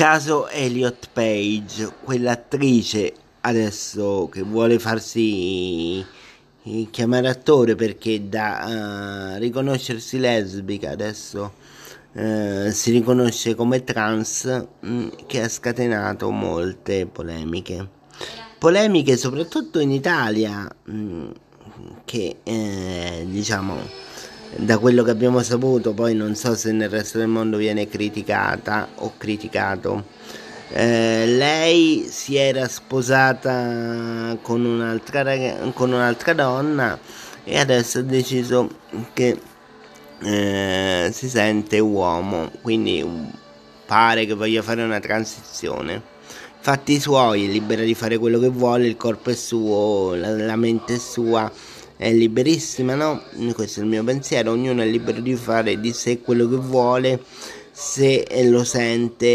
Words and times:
Caso 0.00 0.48
Elliot 0.48 1.10
Page, 1.12 1.92
quell'attrice 2.02 3.12
adesso 3.42 4.30
che 4.32 4.40
vuole 4.40 4.78
farsi 4.78 6.02
chiamare 6.90 7.28
attore 7.28 7.74
perché 7.74 8.26
da 8.26 9.34
uh, 9.34 9.38
riconoscersi 9.38 10.18
lesbica 10.18 10.88
adesso 10.88 11.52
uh, 12.12 12.70
si 12.70 12.92
riconosce 12.92 13.54
come 13.54 13.84
trans 13.84 14.44
mh, 14.80 14.90
mm, 14.90 15.08
che 15.26 15.42
ha 15.42 15.48
scatenato 15.50 16.30
molte 16.30 17.04
polemiche. 17.04 17.86
Polemiche 18.58 19.18
soprattutto 19.18 19.80
in 19.80 19.90
Italia 19.90 20.66
mh, 20.82 20.92
mm, 20.94 21.30
che 22.06 22.38
eh, 22.42 23.26
diciamo 23.28 24.08
da 24.56 24.78
quello 24.78 25.02
che 25.02 25.10
abbiamo 25.10 25.42
saputo, 25.42 25.92
poi 25.92 26.14
non 26.14 26.34
so 26.34 26.54
se 26.54 26.72
nel 26.72 26.88
resto 26.88 27.18
del 27.18 27.28
mondo 27.28 27.56
viene 27.56 27.88
criticata 27.88 28.88
o 28.96 29.14
criticato. 29.16 30.04
Eh, 30.72 31.26
lei 31.26 32.06
si 32.08 32.36
era 32.36 32.68
sposata 32.68 34.36
con 34.40 34.64
un'altra, 34.64 35.24
con 35.72 35.92
un'altra 35.92 36.32
donna 36.32 36.98
e 37.42 37.58
adesso 37.58 37.98
ha 37.98 38.02
deciso 38.02 38.68
che 39.12 39.40
eh, 40.22 41.10
si 41.12 41.28
sente 41.28 41.78
uomo, 41.78 42.50
quindi 42.60 43.04
pare 43.86 44.26
che 44.26 44.34
voglia 44.34 44.62
fare 44.62 44.82
una 44.82 45.00
transizione. 45.00 46.18
Fatti 46.62 47.00
suoi, 47.00 47.50
libera 47.50 47.82
di 47.82 47.94
fare 47.94 48.18
quello 48.18 48.38
che 48.38 48.48
vuole, 48.48 48.86
il 48.86 48.96
corpo 48.96 49.30
è 49.30 49.34
suo, 49.34 50.14
la, 50.14 50.30
la 50.30 50.56
mente 50.56 50.94
è 50.94 50.98
sua 50.98 51.50
è 52.00 52.10
liberissima, 52.14 52.94
no? 52.94 53.22
Questo 53.52 53.80
è 53.80 53.82
il 53.82 53.88
mio 53.90 54.02
pensiero, 54.02 54.52
ognuno 54.52 54.80
è 54.80 54.86
libero 54.86 55.20
di 55.20 55.34
fare 55.34 55.78
di 55.78 55.92
sé 55.92 56.22
quello 56.22 56.48
che 56.48 56.56
vuole, 56.56 57.20
se 57.70 58.26
lo 58.44 58.64
sente 58.64 59.26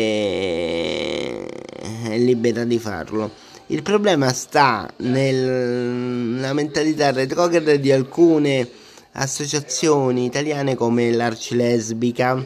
è 1.45 2.17
libera 2.17 2.63
di 2.63 2.79
farlo. 2.79 3.29
Il 3.67 3.83
problema 3.83 4.33
sta 4.33 4.91
nella 4.97 6.53
mentalità 6.53 7.11
retrograda 7.11 7.75
di 7.75 7.91
alcune 7.91 8.67
associazioni 9.11 10.25
italiane 10.25 10.73
come 10.73 11.11
l'Arcilesbica 11.11 12.43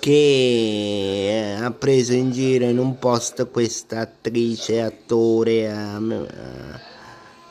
che 0.00 1.54
ha 1.56 1.70
preso 1.70 2.14
in 2.14 2.32
giro 2.32 2.64
in 2.64 2.78
un 2.78 2.98
post 2.98 3.48
questa 3.52 4.00
attrice, 4.00 4.80
attore, 4.80 5.68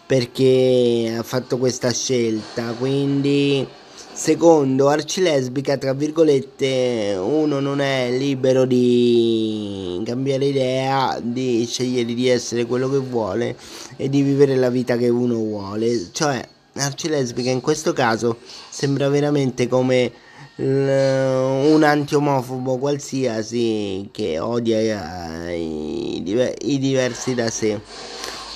perché 0.10 1.14
ha 1.16 1.22
fatto 1.22 1.60
questa 1.60 1.92
scelta. 1.92 2.74
Quindi, 2.74 3.64
secondo 4.12 4.88
Arcilesbica, 4.88 5.78
tra 5.78 5.94
virgolette, 5.94 7.16
uno 7.16 7.60
non 7.60 7.80
è 7.80 8.10
libero 8.10 8.66
di 8.66 10.02
cambiare 10.04 10.46
idea, 10.46 11.20
di 11.22 11.64
scegliere 11.70 12.12
di 12.16 12.28
essere 12.28 12.66
quello 12.66 12.90
che 12.90 12.98
vuole 12.98 13.56
e 13.98 14.10
di 14.10 14.24
vivere 14.24 14.56
la 14.56 14.72
vita 14.72 14.98
che 14.98 15.10
uno 15.10 15.36
vuole. 15.36 16.10
Cioè, 16.12 16.44
Arcilesbica 16.74 17.52
in 17.52 17.62
questo 17.62 17.94
caso 17.94 18.38
sembra 18.68 19.10
veramente 19.10 19.68
come 19.68 20.12
un 20.56 21.82
anti-omofobo 21.84 22.80
qualsiasi 22.80 24.10
che 24.12 24.40
odia 24.40 25.52
i, 25.52 26.24
i 26.62 26.80
diversi 26.80 27.36
da 27.36 27.50
sé 27.52 27.80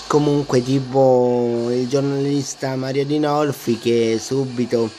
comunque 0.07 0.61
tipo 0.61 1.67
il 1.71 1.87
giornalista 1.87 2.75
Mario 2.75 3.05
Di 3.05 3.19
Norfi 3.19 3.77
che 3.77 4.17
subito 4.19 4.89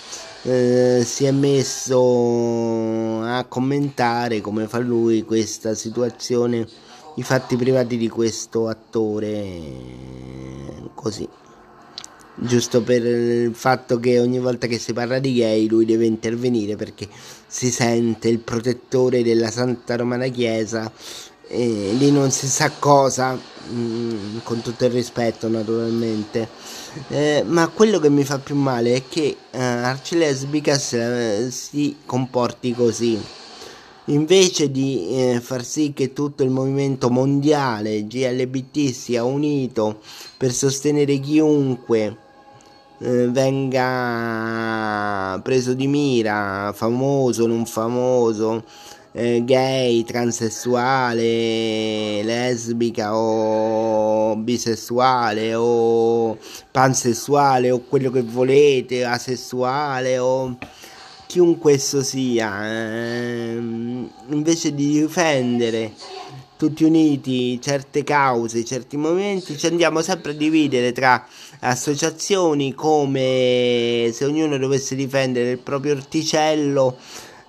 eh, 0.42 1.02
si 1.04 1.24
è 1.24 1.30
messo 1.30 3.20
a 3.22 3.44
commentare 3.44 4.40
come 4.40 4.68
fa 4.68 4.78
lui 4.78 5.22
questa 5.24 5.74
situazione 5.74 6.66
i 7.16 7.22
fatti 7.22 7.56
privati 7.56 7.96
di 7.96 8.08
questo 8.08 8.68
attore 8.68 9.32
così. 10.94 11.28
Giusto 12.36 12.82
per 12.82 13.04
il 13.04 13.54
fatto 13.54 14.00
che 14.00 14.18
ogni 14.18 14.40
volta 14.40 14.66
che 14.66 14.78
si 14.78 14.92
parla 14.92 15.20
di 15.20 15.34
gay 15.34 15.68
lui 15.68 15.84
deve 15.84 16.04
intervenire 16.06 16.74
perché 16.74 17.08
si 17.46 17.70
sente 17.70 18.28
il 18.28 18.40
protettore 18.40 19.22
della 19.22 19.50
Santa 19.50 19.94
Romana 19.94 20.26
Chiesa 20.26 20.90
e 21.48 21.94
lì 21.96 22.10
non 22.10 22.30
si 22.30 22.46
sa 22.46 22.70
cosa, 22.78 23.38
mm, 23.70 24.38
con 24.42 24.60
tutto 24.62 24.84
il 24.84 24.90
rispetto 24.90 25.48
naturalmente, 25.48 26.48
eh, 27.08 27.42
ma 27.46 27.68
quello 27.68 27.98
che 27.98 28.10
mi 28.10 28.24
fa 28.24 28.38
più 28.38 28.54
male 28.56 28.94
è 28.94 29.02
che 29.08 29.36
eh, 29.50 29.58
Arcelesbica 29.62 30.78
si, 30.78 30.98
si 31.50 31.96
comporti 32.04 32.72
così. 32.74 33.20
Invece 34.08 34.70
di 34.70 35.08
eh, 35.08 35.40
far 35.40 35.64
sì 35.64 35.92
che 35.94 36.12
tutto 36.12 36.42
il 36.42 36.50
movimento 36.50 37.08
mondiale 37.08 38.06
GLBT 38.06 38.92
sia 38.92 39.24
unito 39.24 40.00
per 40.36 40.52
sostenere 40.52 41.18
chiunque 41.20 42.18
eh, 42.98 43.28
venga 43.28 44.60
preso 45.42 45.74
di 45.74 45.86
mira, 45.86 46.72
famoso, 46.74 47.46
non 47.46 47.66
famoso, 47.66 48.64
eh, 49.16 49.44
gay, 49.44 50.02
transessuale, 50.02 51.22
lesbica 52.24 53.16
o 53.16 54.34
bisessuale 54.36 55.54
o 55.54 56.36
pansessuale 56.72 57.70
o 57.70 57.78
quello 57.80 58.10
che 58.10 58.22
volete, 58.22 59.04
asessuale 59.04 60.18
o 60.18 60.58
chiunque 61.26 61.74
esso 61.74 62.02
sia, 62.02 62.66
ehm, 62.66 64.10
invece 64.30 64.74
di 64.74 65.00
difendere 65.00 65.92
tutti 66.56 66.82
uniti 66.82 67.60
certe 67.60 68.02
cause, 68.02 68.64
certi 68.64 68.96
movimenti, 68.96 69.56
ci 69.56 69.66
andiamo 69.66 70.02
sempre 70.02 70.32
a 70.32 70.34
dividere 70.34 70.90
tra 70.90 71.24
associazioni 71.60 72.74
come 72.74 74.10
se 74.12 74.24
ognuno 74.24 74.58
dovesse 74.58 74.96
difendere 74.96 75.52
il 75.52 75.58
proprio 75.58 75.92
orticello 75.94 76.96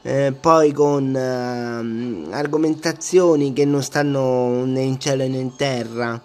eh, 0.08 0.34
poi 0.40 0.72
con 0.72 1.16
eh, 1.16 2.32
argomentazioni 2.32 3.54
che 3.54 3.66
non 3.66 3.82
stanno 3.82 4.64
né 4.64 4.82
in 4.82 5.00
cielo 5.00 5.28
né 5.28 5.38
in 5.38 5.56
terra. 5.56 6.22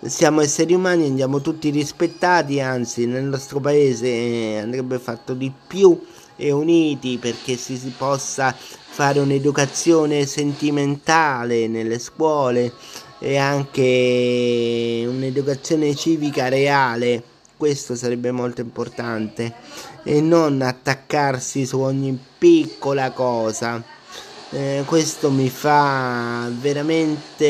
Siamo 0.00 0.42
esseri 0.42 0.74
umani, 0.74 1.06
andiamo 1.06 1.40
tutti 1.40 1.70
rispettati, 1.70 2.60
anzi 2.60 3.06
nel 3.06 3.24
nostro 3.24 3.60
paese 3.60 4.58
andrebbe 4.62 4.98
fatto 4.98 5.32
di 5.32 5.50
più 5.66 5.98
e 6.36 6.52
uniti 6.52 7.16
perché 7.16 7.56
si, 7.56 7.78
si 7.78 7.94
possa 7.96 8.54
fare 8.54 9.20
un'educazione 9.20 10.26
sentimentale 10.26 11.66
nelle 11.66 11.98
scuole 11.98 12.74
e 13.18 13.38
anche 13.38 15.04
un'educazione 15.08 15.94
civica 15.96 16.48
reale 16.48 17.36
questo 17.58 17.94
sarebbe 17.96 18.30
molto 18.30 18.62
importante 18.62 19.52
e 20.04 20.22
non 20.22 20.62
attaccarsi 20.62 21.66
su 21.66 21.80
ogni 21.80 22.18
piccola 22.38 23.10
cosa. 23.10 23.84
Eh, 24.50 24.84
questo 24.86 25.30
mi 25.30 25.50
fa 25.50 26.48
veramente 26.50 27.44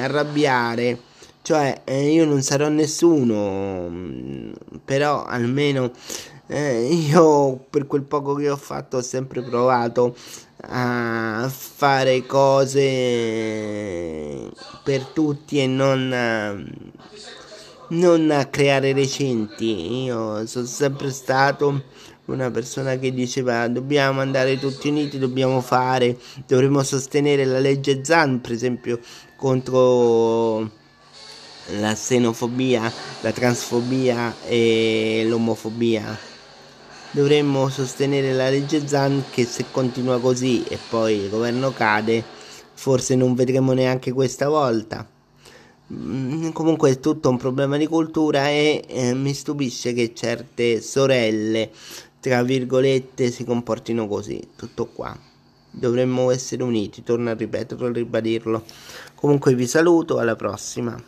arrabbiare. 0.00 1.00
Cioè, 1.42 1.80
eh, 1.84 2.10
io 2.10 2.24
non 2.26 2.42
sarò 2.42 2.68
nessuno, 2.68 4.52
però 4.84 5.24
almeno 5.24 5.90
eh, 6.48 6.86
io 6.86 7.56
per 7.70 7.86
quel 7.86 8.02
poco 8.02 8.34
che 8.34 8.50
ho 8.50 8.56
fatto 8.56 8.98
ho 8.98 9.02
sempre 9.02 9.42
provato 9.42 10.14
a 10.68 11.50
fare 11.50 12.26
cose 12.26 12.82
per 14.82 15.04
tutti 15.06 15.60
e 15.60 15.66
non 15.66 16.12
non 17.90 18.30
a 18.30 18.46
creare 18.46 18.92
recinti. 18.92 20.04
Io 20.04 20.46
sono 20.46 20.66
sempre 20.66 21.10
stato 21.10 21.82
una 22.26 22.50
persona 22.50 22.96
che 22.98 23.12
diceva 23.12 23.68
dobbiamo 23.68 24.20
andare 24.20 24.58
tutti 24.58 24.88
uniti, 24.88 25.18
dobbiamo 25.18 25.60
fare, 25.60 26.18
dovremmo 26.46 26.82
sostenere 26.82 27.44
la 27.44 27.58
legge 27.58 28.04
Zan, 28.04 28.40
per 28.40 28.52
esempio, 28.52 28.98
contro 29.36 30.70
la 31.78 31.92
xenofobia, 31.94 32.92
la 33.20 33.32
transfobia 33.32 34.34
e 34.46 35.24
l'omofobia. 35.28 36.34
Dovremmo 37.10 37.68
sostenere 37.68 38.32
la 38.32 38.50
legge 38.50 38.86
Zan 38.86 39.24
che 39.30 39.44
se 39.44 39.66
continua 39.70 40.20
così 40.20 40.64
e 40.64 40.78
poi 40.90 41.14
il 41.14 41.30
governo 41.30 41.72
cade, 41.72 42.22
forse 42.74 43.14
non 43.14 43.34
vedremo 43.34 43.72
neanche 43.72 44.12
questa 44.12 44.48
volta. 44.48 45.08
Mm, 45.92 46.50
comunque 46.50 46.90
è 46.90 47.00
tutto 47.00 47.28
un 47.28 47.36
problema 47.36 47.76
di 47.76 47.86
cultura 47.86 48.48
e 48.48 48.82
eh, 48.88 49.14
mi 49.14 49.32
stupisce 49.32 49.92
che 49.92 50.12
certe 50.14 50.80
sorelle, 50.80 51.70
tra 52.20 52.42
virgolette, 52.42 53.30
si 53.30 53.44
comportino 53.44 54.08
così. 54.08 54.48
Tutto 54.56 54.86
qua. 54.86 55.16
Dovremmo 55.70 56.30
essere 56.30 56.62
uniti, 56.62 57.02
torno 57.02 57.30
a 57.30 57.34
ripeterlo, 57.34 57.86
a 57.86 57.92
ribadirlo. 57.92 58.64
Comunque 59.14 59.54
vi 59.54 59.66
saluto, 59.66 60.18
alla 60.18 60.34
prossima. 60.34 61.00